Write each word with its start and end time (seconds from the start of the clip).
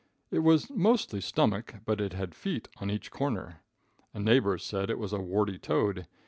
It 0.31 0.39
was 0.39 0.67
mostly 0.71 1.21
stomach, 1.21 1.75
but 1.85 2.01
it 2.01 2.13
had 2.13 2.33
feet 2.33 2.67
on 2.77 2.89
each 2.89 3.11
corner. 3.11 3.59
A 4.15 4.19
neighbor 4.19 4.57
said 4.57 4.89
it 4.89 4.97
was 4.97 5.13
a 5.13 5.19
warty 5.21 5.59
toad. 5.59 6.07